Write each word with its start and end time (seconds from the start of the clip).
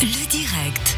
Le 0.00 0.30
direct. 0.30 0.96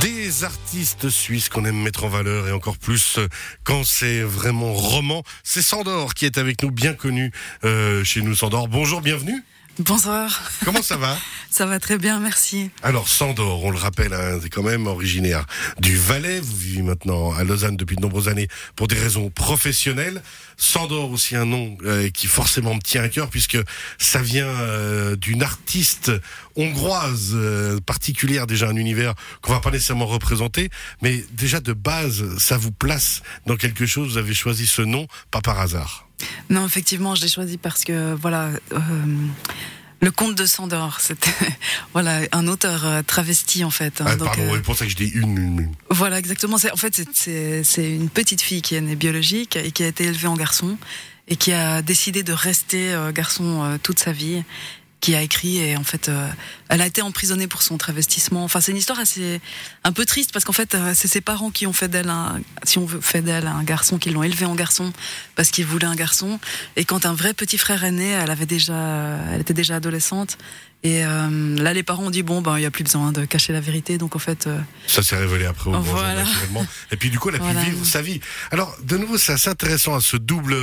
Des 0.00 0.44
artistes 0.44 1.08
suisses 1.08 1.48
qu'on 1.48 1.64
aime 1.64 1.82
mettre 1.82 2.04
en 2.04 2.08
valeur 2.08 2.46
et 2.46 2.52
encore 2.52 2.78
plus 2.78 3.18
euh, 3.18 3.26
quand 3.64 3.82
c'est 3.82 4.20
vraiment 4.20 4.72
roman. 4.72 5.24
C'est 5.42 5.60
Sandor 5.60 6.14
qui 6.14 6.26
est 6.26 6.38
avec 6.38 6.62
nous, 6.62 6.70
bien 6.70 6.94
connu 6.94 7.32
euh, 7.64 8.04
chez 8.04 8.22
nous. 8.22 8.36
Sandor, 8.36 8.68
bonjour, 8.68 9.00
bienvenue. 9.00 9.42
Bonsoir. 9.78 10.42
Comment 10.64 10.82
ça 10.82 10.98
va 10.98 11.16
Ça 11.50 11.64
va 11.64 11.78
très 11.78 11.96
bien, 11.96 12.18
merci. 12.18 12.70
Alors 12.82 13.08
Sandor, 13.08 13.64
on 13.64 13.70
le 13.70 13.78
rappelle, 13.78 14.12
hein, 14.12 14.38
c'est 14.42 14.50
quand 14.50 14.62
même 14.62 14.86
originaire 14.86 15.46
du 15.80 15.96
Valais. 15.96 16.40
Vous 16.40 16.56
vivez 16.56 16.82
maintenant 16.82 17.32
à 17.32 17.42
Lausanne 17.44 17.76
depuis 17.76 17.96
de 17.96 18.00
nombreuses 18.02 18.28
années 18.28 18.48
pour 18.76 18.86
des 18.86 18.98
raisons 18.98 19.30
professionnelles. 19.30 20.22
Sandor 20.58 21.10
aussi 21.10 21.36
un 21.36 21.46
nom 21.46 21.76
euh, 21.84 22.10
qui 22.10 22.26
forcément 22.26 22.74
me 22.74 22.80
tient 22.80 23.02
à 23.02 23.08
cœur 23.08 23.28
puisque 23.28 23.58
ça 23.98 24.20
vient 24.20 24.46
euh, 24.46 25.16
d'une 25.16 25.42
artiste 25.42 26.12
hongroise 26.56 27.32
euh, 27.34 27.80
particulière, 27.80 28.46
déjà 28.46 28.68
un 28.68 28.76
univers 28.76 29.14
qu'on 29.40 29.52
va 29.52 29.60
pas 29.60 29.70
nécessairement 29.70 30.06
représenter, 30.06 30.70
mais 31.00 31.24
déjà 31.32 31.60
de 31.60 31.72
base, 31.72 32.38
ça 32.38 32.58
vous 32.58 32.72
place 32.72 33.22
dans 33.46 33.56
quelque 33.56 33.86
chose. 33.86 34.12
Vous 34.12 34.18
avez 34.18 34.34
choisi 34.34 34.66
ce 34.66 34.82
nom 34.82 35.06
pas 35.30 35.40
par 35.40 35.60
hasard. 35.60 36.06
Non, 36.50 36.66
effectivement, 36.66 37.14
je 37.14 37.22
l'ai 37.22 37.28
choisi 37.28 37.58
parce 37.58 37.84
que, 37.84 38.14
voilà, 38.14 38.50
euh, 38.72 38.78
le 40.00 40.10
conte 40.10 40.34
de 40.36 40.46
Sandor, 40.46 41.00
c'était 41.00 41.30
voilà, 41.92 42.20
un 42.32 42.48
auteur 42.48 42.84
euh, 42.86 43.02
travesti, 43.02 43.64
en 43.64 43.70
fait. 43.70 44.00
hein. 44.00 44.06
Ah, 44.08 44.16
Donc, 44.16 44.28
pardon, 44.28 44.42
euh, 44.44 44.56
c'est 44.56 44.62
pour 44.62 44.76
ça 44.76 44.84
que 44.84 44.90
je 44.90 44.96
dis 44.96 45.08
une. 45.14 45.36
une- 45.38 45.60
une. 45.60 45.72
Voilà, 45.90 46.18
exactement. 46.18 46.58
C'est- 46.58 46.72
En 46.72 46.76
fait, 46.76 46.94
c'est- 46.96 47.08
c'est 47.14 47.64
c'est 47.64 47.90
une 47.94 48.08
petite 48.08 48.40
fille 48.40 48.62
qui 48.62 48.74
est 48.74 48.80
née 48.80 48.96
biologique 48.96 49.56
et 49.56 49.70
qui 49.70 49.82
a 49.84 49.86
été 49.86 50.04
élevée 50.04 50.28
en 50.28 50.36
garçon 50.36 50.76
et 51.28 51.36
qui 51.36 51.52
a 51.52 51.82
décidé 51.82 52.22
de 52.24 52.32
rester 52.32 52.92
euh, 52.92 53.12
garçon 53.12 53.62
euh, 53.62 53.78
toute 53.80 54.00
sa 54.00 54.10
vie 54.12 54.42
qui 55.00 55.14
a 55.14 55.22
écrit 55.22 55.58
et 55.58 55.76
en 55.76 55.82
fait 55.84 56.08
euh, 56.08 56.28
elle 56.72 56.80
a 56.80 56.86
été 56.86 57.02
emprisonnée 57.02 57.46
pour 57.46 57.62
son 57.62 57.76
travestissement. 57.76 58.44
Enfin 58.44 58.60
c'est 58.60 58.72
une 58.72 58.78
histoire 58.78 58.98
assez 58.98 59.40
un 59.84 59.92
peu 59.92 60.06
triste 60.06 60.32
parce 60.32 60.44
qu'en 60.46 60.52
fait 60.52 60.74
euh, 60.74 60.92
c'est 60.94 61.06
ses 61.06 61.20
parents 61.20 61.50
qui 61.50 61.66
ont 61.66 61.74
fait 61.74 61.88
d'elle 61.88 62.08
un 62.08 62.40
si 62.64 62.78
on 62.78 62.86
veut 62.86 63.00
fait 63.02 63.20
d'elle 63.20 63.46
un 63.46 63.62
garçon 63.62 63.98
qui 63.98 64.08
l'ont 64.10 64.22
élevée 64.22 64.46
en 64.46 64.54
garçon 64.54 64.90
parce 65.36 65.50
qu'ils 65.50 65.66
voulaient 65.66 65.86
un 65.86 65.94
garçon 65.94 66.40
et 66.76 66.86
quand 66.86 67.04
un 67.04 67.12
vrai 67.12 67.34
petit 67.34 67.58
frère 67.58 67.84
est 67.84 67.90
né, 67.90 68.10
elle 68.10 68.30
avait 68.30 68.46
déjà 68.46 69.18
elle 69.32 69.42
était 69.42 69.54
déjà 69.54 69.76
adolescente 69.76 70.38
et 70.82 71.04
euh, 71.04 71.56
là 71.58 71.74
les 71.74 71.82
parents 71.82 72.04
ont 72.04 72.10
dit 72.10 72.22
bon 72.22 72.40
ben 72.40 72.58
il 72.58 72.62
y 72.62 72.66
a 72.66 72.70
plus 72.70 72.84
besoin 72.84 73.12
de 73.12 73.24
cacher 73.26 73.52
la 73.52 73.60
vérité 73.60 73.98
donc 73.98 74.16
en 74.16 74.18
fait 74.18 74.46
euh, 74.46 74.58
Ça 74.86 75.02
s'est 75.02 75.16
révélé 75.16 75.44
après 75.44 75.70
au 75.70 75.74
jour, 75.74 75.82
Voilà. 75.82 76.24
Et 76.90 76.96
puis 76.96 77.10
du 77.10 77.18
coup, 77.18 77.28
elle 77.28 77.36
a 77.36 77.38
pu 77.38 77.70
vivre 77.70 77.84
sa 77.84 78.02
vie. 78.02 78.20
Alors, 78.50 78.76
de 78.82 78.96
nouveau, 78.96 79.18
c'est 79.18 79.32
assez 79.32 79.48
intéressant, 79.48 79.94
hein, 79.94 80.00
ce 80.00 80.16
double, 80.16 80.56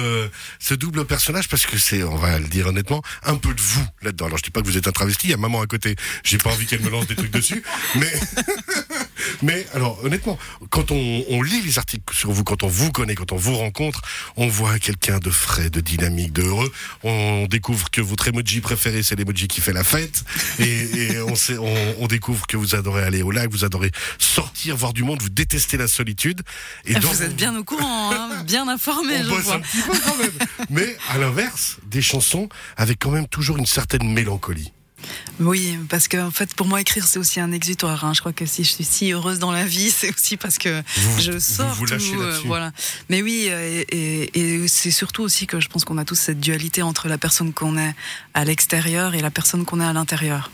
ce 0.60 0.74
double 0.74 1.06
personnage, 1.06 1.48
parce 1.48 1.66
que 1.66 1.78
c'est, 1.78 2.04
on 2.04 2.16
va 2.16 2.38
le 2.40 2.48
dire 2.48 2.68
honnêtement, 2.68 3.02
un 3.24 3.36
peu 3.36 3.54
de 3.54 3.62
vous 3.62 3.86
là-dedans. 4.02 4.28
Alors, 4.28 4.38
je 4.38 4.44
dis 4.44 4.52
pas 4.52 4.62
que 4.62 4.68
vous 4.68 4.78
êtes 4.78 4.88
un 4.88 4.92
travesti, 4.92 5.28
il 5.28 5.32
y 5.32 5.34
a 5.34 5.38
maman 5.38 5.62
à 5.62 5.68
côté. 5.68 5.96
J'ai 6.24 6.38
pas 6.38 6.52
envie 6.52 6.66
qu'elle 6.66 6.82
me 6.82 6.90
lance 6.90 7.08
des 7.08 7.16
trucs 7.16 7.32
dessus, 7.32 7.64
mais, 7.96 8.14
mais 9.42 9.66
alors, 9.74 10.04
honnêtement, 10.04 10.38
quand 10.70 10.92
on, 10.92 11.24
on 11.30 11.42
lit 11.42 11.62
les 11.62 11.78
articles 11.78 12.16
sur 12.16 12.32
vous, 12.32 12.44
quand 12.44 12.64
on 12.64 12.68
vous 12.68 12.92
connaît, 12.92 13.16
quand 13.16 13.32
on 13.32 13.38
vous 13.38 13.56
rencontre, 13.56 14.02
on 14.36 14.48
voit 14.48 14.80
quelqu'un 14.80 15.20
de 15.20 15.30
frais, 15.30 15.70
de 15.70 15.80
dynamique, 15.82 16.34
de 16.34 16.44
heureux. 16.44 16.72
On 17.04 17.46
découvre 17.50 17.90
que 17.92 18.02
votre 18.02 18.28
emoji 18.28 18.62
préféré, 18.62 19.04
c'est 19.04 19.16
l'emoji 19.16 19.48
qui 19.48 19.62
fait 19.62 19.74
la 19.74 19.84
fête. 19.84 20.24
Et, 20.60 20.66
et 21.14 21.22
on, 21.22 21.36
sait, 21.36 21.58
on, 21.58 21.96
on 22.00 22.08
découvre 22.08 22.48
que 22.48 22.58
vous 22.58 22.76
adorez 22.76 23.04
aller 23.04 23.22
au 23.22 23.32
lac, 23.32 23.50
vous 23.52 23.66
adorez 23.66 23.92
sortir, 24.18 24.76
voir 24.76 24.94
du 24.94 25.04
monde, 25.04 25.22
vous 25.22 25.30
détestez 25.30 25.78
la 25.78 25.88
solitude. 25.88 26.42
Et 26.86 26.94
dans- 26.94 27.10
vous 27.10 27.24
êtes 27.24 27.36
bien 27.36 27.56
au 27.58 27.64
courant, 27.64 28.12
hein, 28.12 28.44
bien 28.46 28.68
informé, 28.68 29.16
on 29.20 29.24
je 29.24 29.30
bosse 29.30 29.44
vois. 29.44 29.56
un 29.56 29.60
petit 29.60 29.82
peu 29.82 29.98
quand 30.04 30.18
même. 30.18 30.32
Mais 30.70 30.98
à 31.10 31.18
l'inverse, 31.18 31.78
des 31.88 32.02
chansons 32.02 32.50
avec 32.78 33.00
quand 33.00 33.12
même 33.12 33.28
toujours 33.28 33.58
une 33.58 33.66
certaine 33.66 34.08
mélancolie. 34.12 34.72
Oui, 35.40 35.78
parce 35.90 36.08
que 36.08 36.18
en 36.18 36.32
fait, 36.32 36.54
pour 36.54 36.68
moi, 36.68 36.82
écrire, 36.82 37.06
c'est 37.08 37.18
aussi 37.20 37.40
un 37.40 37.52
exutoire. 37.52 38.04
hein. 38.04 38.14
Je 38.14 38.20
crois 38.20 38.34
que 38.34 38.46
si 38.46 38.64
je 38.64 38.72
suis 38.74 38.84
si 38.84 39.12
heureuse 39.12 39.40
dans 39.40 39.52
la 39.52 39.64
vie, 39.66 39.90
c'est 39.96 40.14
aussi 40.14 40.36
parce 40.38 40.58
que 40.58 40.82
Vous- 40.98 41.22
je 41.22 41.40
sors 41.40 41.74
vous 41.76 41.86
tout. 41.86 41.94
euh, 42.22 42.40
voilà. 42.46 42.72
Mais 43.10 43.22
oui, 43.22 43.46
euh, 43.50 43.84
et, 43.90 44.30
et- 44.34 44.54
et 44.64 44.68
c'est 44.68 44.92
surtout 44.92 45.24
aussi 45.24 45.48
que 45.48 45.60
je 45.60 45.70
pense 45.70 45.86
qu'on 45.86 45.98
a 45.98 46.06
tous 46.06 46.16
cette 46.16 46.40
dualité 46.40 46.82
entre 46.82 47.08
la 47.08 47.18
personne 47.18 47.54
qu'on 47.54 47.78
est 47.78 47.96
à 48.34 48.44
l'extérieur 48.44 49.16
et 49.16 49.22
la 49.22 49.32
personne 49.32 49.64
qu'on 49.66 49.80
est 49.80 49.86
à 49.86 49.94
l'intérieur. 49.94 50.52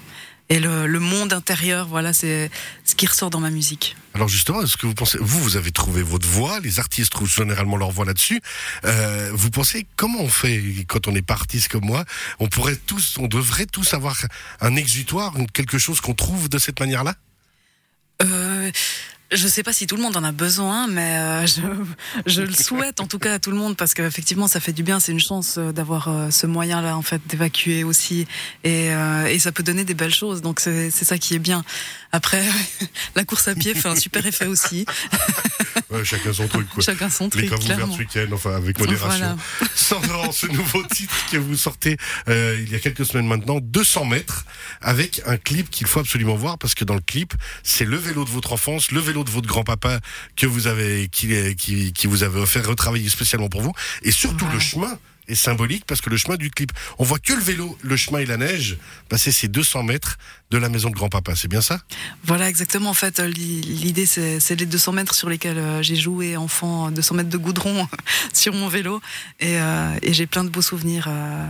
Et 0.49 0.59
le, 0.59 0.85
le 0.85 0.99
monde 0.99 1.33
intérieur, 1.33 1.87
voilà, 1.87 2.13
c'est 2.13 2.51
ce 2.83 2.93
qui 2.93 3.07
ressort 3.07 3.31
dans 3.31 3.39
ma 3.39 3.49
musique. 3.49 3.95
Alors 4.13 4.27
justement, 4.27 4.61
est-ce 4.61 4.77
que 4.77 4.85
vous 4.85 4.93
pensez, 4.93 5.17
vous, 5.19 5.39
vous 5.39 5.57
avez 5.57 5.71
trouvé 5.71 6.03
votre 6.03 6.27
voix, 6.27 6.59
les 6.59 6.79
artistes 6.79 7.11
trouvent 7.11 7.29
généralement 7.29 7.77
leur 7.77 7.91
voix 7.91 8.05
là-dessus. 8.05 8.41
Euh, 8.85 9.31
vous 9.33 9.49
pensez 9.49 9.87
comment 9.95 10.21
on 10.21 10.29
fait 10.29 10.85
quand 10.87 11.07
on 11.07 11.11
n'est 11.11 11.23
pas 11.23 11.33
artiste 11.33 11.69
comme 11.69 11.85
moi 11.85 12.05
On 12.39 12.47
pourrait 12.47 12.75
tous, 12.75 13.17
on 13.17 13.27
devrait 13.27 13.65
tous 13.65 13.93
avoir 13.93 14.17
un 14.61 14.75
exutoire, 14.75 15.33
quelque 15.51 15.79
chose 15.79 15.99
qu'on 15.99 16.13
trouve 16.13 16.47
de 16.47 16.59
cette 16.59 16.79
manière-là? 16.79 17.15
Je 19.31 19.47
sais 19.47 19.63
pas 19.63 19.73
si 19.73 19.87
tout 19.87 19.95
le 19.95 20.01
monde 20.03 20.15
en 20.17 20.23
a 20.23 20.31
besoin, 20.31 20.87
mais 20.87 21.17
euh, 21.17 21.45
je, 21.47 21.61
je 22.25 22.41
le 22.41 22.53
souhaite 22.53 22.99
en 22.99 23.07
tout 23.07 23.19
cas 23.19 23.33
à 23.33 23.39
tout 23.39 23.51
le 23.51 23.57
monde 23.57 23.75
parce 23.75 23.93
qu'effectivement 23.93 24.47
ça 24.47 24.59
fait 24.59 24.73
du 24.73 24.83
bien, 24.83 24.99
c'est 24.99 25.11
une 25.11 25.19
chance 25.19 25.55
euh, 25.57 25.71
d'avoir 25.71 26.07
euh, 26.09 26.29
ce 26.29 26.45
moyen-là 26.47 26.95
en 26.95 27.01
fait 27.01 27.21
d'évacuer 27.27 27.83
aussi 27.83 28.27
et, 28.63 28.91
euh, 28.91 29.25
et 29.25 29.39
ça 29.39 29.51
peut 29.51 29.63
donner 29.63 29.83
des 29.83 29.93
belles 29.95 30.13
choses, 30.13 30.41
donc 30.41 30.59
c'est 30.59 30.91
ça 30.91 31.17
qui 31.17 31.33
est 31.35 31.39
bien. 31.39 31.63
Après, 32.11 32.45
la 33.15 33.25
course 33.25 33.47
à 33.47 33.55
pied 33.55 33.73
fait 33.73 33.89
un 33.89 33.95
super 33.95 34.25
effet 34.25 34.45
aussi, 34.45 34.85
Ouais, 35.89 36.03
Chacun 36.03 36.33
son 36.33 36.47
truc, 36.47 36.67
quoi. 36.69 36.81
chacun 36.83 37.09
son 37.09 37.25
Les 37.25 37.29
truc 37.29 37.49
camps 37.49 37.57
ouverts 37.57 37.75
clairement. 37.75 37.93
ce 37.93 37.99
week-end, 37.99 38.27
enfin 38.33 38.55
avec 38.55 38.79
modération. 38.79 39.37
Voilà. 40.01 40.31
Ce 40.31 40.47
nouveau 40.47 40.83
titre 40.83 41.13
que 41.31 41.37
vous 41.37 41.55
sortez 41.55 41.97
il 42.27 42.69
y 42.71 42.75
a 42.75 42.79
quelques 42.79 43.05
semaines 43.05 43.27
maintenant, 43.27 43.59
200 43.61 44.05
mètres, 44.05 44.45
avec 44.81 45.21
un 45.25 45.37
clip 45.37 45.69
qu'il 45.69 45.85
faut 45.87 45.99
absolument 45.99 46.35
voir 46.35 46.57
parce 46.57 46.73
que 46.75 46.85
dans 46.85 46.95
le 46.95 47.01
clip, 47.01 47.33
c'est 47.63 47.85
le 47.85 47.97
vélo 47.97 48.23
de 48.25 48.29
votre 48.29 48.53
enfance, 48.53 48.91
le 48.91 48.99
vélo 48.99 49.14
de 49.23 49.29
votre 49.31 49.47
grand-papa 49.47 49.99
que 50.35 50.45
vous 50.45 50.67
avez, 50.67 51.07
qui, 51.11 51.55
qui, 51.55 51.93
qui 51.93 52.07
vous 52.07 52.23
avait 52.23 52.39
offert 52.39 52.67
retravailler 52.67 53.09
spécialement 53.09 53.49
pour 53.49 53.61
vous, 53.61 53.73
et 54.03 54.11
surtout 54.11 54.47
le 54.51 54.59
chemin 54.59 54.97
est 55.27 55.33
symbolique 55.33 55.85
parce 55.87 56.01
que 56.01 56.11
le 56.11 56.17
chemin 56.17 56.35
du 56.35 56.51
clip, 56.51 56.71
on 56.99 57.03
voit 57.03 57.17
que 57.17 57.33
le 57.33 57.41
vélo, 57.41 57.75
le 57.81 57.95
chemin 57.97 58.19
et 58.19 58.27
la 58.27 58.37
neige, 58.37 58.77
bah, 59.09 59.17
c'est 59.17 59.31
ces 59.31 59.47
200 59.47 59.81
mètres 59.81 60.17
de 60.51 60.57
la 60.59 60.69
maison 60.69 60.91
de 60.91 60.93
grand-papa, 60.95 61.35
c'est 61.35 61.47
bien 61.47 61.61
ça? 61.61 61.81
Voilà, 62.25 62.47
exactement. 62.47 62.91
En 62.91 62.93
fait, 62.93 63.19
euh, 63.19 63.27
l'i- 63.27 63.61
l'idée, 63.61 64.05
c'est 64.05 64.55
les 64.59 64.67
200 64.67 64.91
mètres 64.91 65.15
sur 65.15 65.27
lesquels 65.27 65.57
euh, 65.57 65.81
j'ai 65.81 65.95
joué 65.95 66.37
enfant, 66.37 66.91
200 66.91 67.15
mètres 67.15 67.29
de 67.29 67.37
goudron 67.37 67.87
sur 68.33 68.53
mon 68.53 68.67
vélo. 68.67 69.01
Et, 69.39 69.59
euh, 69.59 69.97
et 70.03 70.13
j'ai 70.13 70.27
plein 70.27 70.43
de 70.43 70.49
beaux 70.49 70.61
souvenirs 70.61 71.05
euh, 71.07 71.47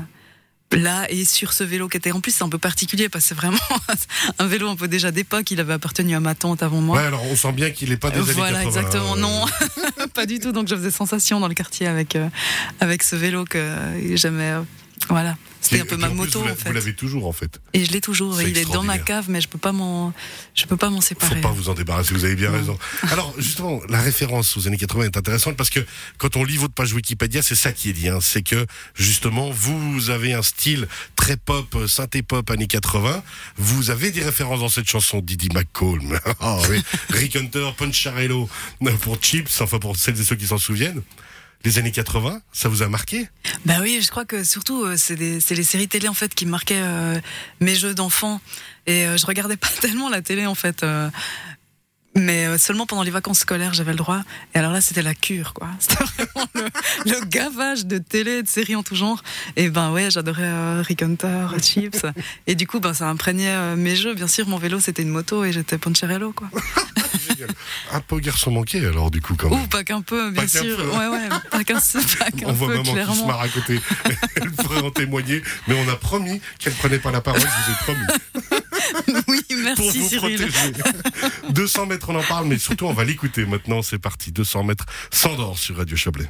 là 0.71 1.05
et 1.09 1.25
sur 1.25 1.53
ce 1.53 1.63
vélo 1.63 1.87
qui 1.87 1.97
était 1.97 2.11
en 2.11 2.19
plus 2.19 2.33
c'est 2.33 2.43
un 2.43 2.49
peu 2.49 2.57
particulier 2.57 3.07
parce 3.07 3.23
que 3.25 3.29
c'est 3.29 3.35
vraiment 3.35 3.57
un 4.39 4.47
vélo 4.47 4.69
un 4.69 4.75
peu 4.75 4.87
déjà 4.87 5.11
d'époque. 5.11 5.49
Il 5.51 5.59
avait 5.59 5.73
appartenu 5.73 6.15
à 6.15 6.19
ma 6.19 6.35
tante 6.35 6.63
avant 6.63 6.81
moi. 6.81 6.97
Ouais, 6.99 7.05
alors 7.05 7.23
on 7.29 7.35
sent 7.35 7.51
bien 7.51 7.69
qu'il 7.71 7.91
est 7.91 7.97
pas 7.97 8.09
des 8.09 8.19
années 8.19 8.31
Voilà, 8.33 8.63
80, 8.63 8.67
exactement. 8.81 9.15
euh, 9.15 9.19
Non, 9.19 9.45
pas 10.13 10.25
du 10.25 10.39
tout. 10.39 10.51
Donc 10.51 10.67
je 10.67 10.75
faisais 10.75 10.91
sensation 10.91 11.39
dans 11.39 11.47
le 11.47 11.53
quartier 11.53 11.87
avec 11.87 12.15
euh, 12.15 12.27
avec 12.79 13.03
ce 13.03 13.15
vélo 13.15 13.45
que 13.45 13.75
j'aimais. 14.15 14.55
Voilà, 15.09 15.37
c'était 15.61 15.81
un 15.81 15.85
peu 15.85 15.97
ma 15.97 16.07
plus, 16.07 16.15
moto 16.15 16.41
en 16.41 16.55
fait. 16.55 16.67
Vous 16.67 16.73
l'avez 16.73 16.93
toujours 16.95 17.27
en 17.27 17.31
fait. 17.31 17.59
Et 17.73 17.85
je 17.85 17.91
l'ai 17.91 18.01
toujours. 18.01 18.41
Il 18.41 18.57
est 18.57 18.65
dans 18.65 18.83
ma 18.83 18.97
cave, 18.97 19.25
mais 19.29 19.39
je 19.41 19.47
peux 19.47 19.57
pas 19.57 19.71
m'en, 19.71 20.13
je 20.55 20.65
peux 20.65 20.77
pas 20.77 20.89
m'en 20.89 20.95
Faut 21.01 21.07
séparer. 21.07 21.41
pas 21.41 21.49
vous 21.51 21.69
en 21.69 21.73
débarrasser, 21.73 22.13
vous 22.13 22.25
avez 22.25 22.35
bien 22.35 22.49
Non. 22.51 22.57
raison. 22.57 22.77
Alors 23.11 23.33
justement, 23.37 23.81
la 23.89 24.01
référence 24.01 24.55
aux 24.57 24.67
années 24.67 24.77
80 24.77 25.05
est 25.05 25.17
intéressante 25.17 25.55
parce 25.57 25.69
que 25.69 25.79
quand 26.17 26.35
on 26.37 26.43
lit 26.43 26.57
votre 26.57 26.73
page 26.73 26.93
Wikipédia, 26.93 27.41
c'est 27.43 27.55
ça 27.55 27.71
qui 27.71 27.89
est 27.89 27.93
dit. 27.93 28.09
hein. 28.09 28.19
C'est 28.21 28.41
que 28.43 28.65
justement, 28.95 29.49
vous 29.51 30.09
avez 30.09 30.33
un 30.33 30.41
style 30.43 30.87
très 31.15 31.37
pop, 31.37 31.73
euh, 31.75 31.87
synthé 31.87 32.21
pop 32.21 32.49
années 32.49 32.67
80. 32.67 33.23
Vous 33.57 33.89
avez 33.91 34.11
des 34.11 34.23
références 34.23 34.59
dans 34.61 34.69
cette 34.69 34.89
chanson, 34.89 35.19
Didi 35.21 35.49
McCall, 35.53 35.99
Ah 36.39 36.57
oui. 36.69 36.81
Rick 37.09 37.35
Hunter, 37.35 37.69
Poncharello 37.77 38.49
pour 39.01 39.17
Chips, 39.21 39.61
enfin 39.61 39.79
pour 39.79 39.95
celles 39.97 40.19
et 40.19 40.23
ceux 40.23 40.35
qui 40.35 40.47
s'en 40.47 40.57
souviennent. 40.57 41.01
Les 41.65 41.79
années 41.79 41.91
80, 41.91 42.41
ça 42.53 42.69
vous 42.69 42.83
a 42.83 42.87
marqué? 42.89 43.27
Bah 43.65 43.77
oui, 43.81 43.99
je 44.01 44.09
crois 44.11 44.23
que 44.23 44.43
surtout 44.43 44.83
euh, 44.83 44.95
c'est 44.97 45.15
des- 45.15 45.39
c'est 45.41 45.55
les 45.55 45.63
séries 45.63 45.87
télé 45.87 46.07
en 46.07 46.13
fait 46.13 46.33
qui 46.35 46.45
marquaient 46.45 46.79
euh, 46.81 47.19
mes 47.59 47.73
jeux 47.75 47.95
d'enfant 47.95 48.39
et 48.85 49.05
euh, 49.07 49.17
je 49.17 49.25
regardais 49.25 49.57
pas 49.65 49.67
tellement 49.81 50.07
la 50.09 50.21
télé 50.21 50.45
en 50.45 50.53
fait. 50.55 50.83
euh, 50.83 51.09
mais 52.15 52.45
euh, 52.45 52.57
seulement 52.57 52.85
pendant 52.85 53.03
les 53.03 53.11
vacances 53.11 53.39
scolaires, 53.39 53.73
j'avais 53.73 53.91
le 53.91 53.97
droit. 53.97 54.21
Et 54.53 54.57
alors 54.59 54.71
là, 54.71 54.81
c'était 54.81 55.01
la 55.01 55.13
cure, 55.13 55.53
quoi. 55.53 55.67
C'était 55.79 55.95
vraiment 56.03 56.47
le, 56.55 57.11
le 57.11 57.25
gavage 57.25 57.85
de 57.85 57.97
télé, 57.97 58.41
de 58.43 58.47
séries 58.47 58.75
en 58.75 58.83
tout 58.83 58.95
genre. 58.95 59.21
Et 59.55 59.69
ben 59.69 59.91
ouais, 59.91 60.09
j'adorais 60.11 60.43
euh, 60.43 60.81
Rick 60.85 61.03
Hunter, 61.03 61.47
Chips. 61.61 62.05
Et 62.47 62.55
du 62.55 62.67
coup, 62.67 62.79
ben 62.79 62.93
ça 62.93 63.07
imprégnait 63.09 63.49
euh, 63.49 63.75
mes 63.75 63.95
jeux. 63.95 64.13
Bien 64.13 64.27
sûr, 64.27 64.47
mon 64.47 64.57
vélo, 64.57 64.79
c'était 64.79 65.01
une 65.01 65.09
moto 65.09 65.43
et 65.43 65.51
j'étais 65.51 65.77
Poncherello, 65.77 66.31
quoi. 66.31 66.49
Un 67.91 67.99
peu 68.01 68.19
garçon 68.19 68.51
manqué 68.51 68.85
alors 68.85 69.11
du 69.11 69.21
coup 69.21 69.35
quand 69.35 69.49
même. 69.49 69.61
Ou 69.63 69.67
pas 69.67 69.83
qu'un 69.83 70.01
peu, 70.01 70.31
bien 70.31 70.43
Pas 70.43 70.47
sûr. 70.47 70.77
peu. 70.77 70.87
Ouais, 70.89 71.07
ouais, 71.07 71.29
pas 71.51 71.63
qu'un 71.63 71.75
pas 71.79 72.25
On 72.45 72.53
voit 72.53 72.67
maman 72.69 72.83
qui 72.83 72.89
se 72.89 72.93
clairement. 72.93 73.27
marre 73.27 73.41
à 73.41 73.49
côté. 73.49 73.79
Elle 74.35 74.51
pourrait 74.51 74.81
en 74.81 74.91
témoigner, 74.91 75.41
mais 75.67 75.75
on 75.85 75.89
a 75.91 75.95
promis 75.95 76.39
qu'elle 76.59 76.73
prenait 76.73 76.99
pas 76.99 77.11
la 77.11 77.21
parole, 77.21 77.41
je 77.41 77.45
vous 77.45 77.71
ai 77.71 77.75
promis. 77.83 78.44
Oui, 79.27 79.41
Pour 79.49 79.57
merci 79.85 79.99
vous 79.99 80.09
Cyril. 80.09 80.37
protéger. 80.37 80.73
200 81.49 81.85
mètres, 81.87 82.09
on 82.09 82.15
en 82.15 82.23
parle, 82.23 82.47
mais 82.47 82.57
surtout, 82.57 82.85
on 82.85 82.93
va 82.93 83.03
l'écouter 83.03 83.45
maintenant. 83.45 83.81
C'est 83.81 83.99
parti. 83.99 84.31
200 84.31 84.63
mètres, 84.63 84.85
s'endort 85.11 85.57
sur 85.57 85.77
Radio 85.77 85.95
Chablais. 85.97 86.23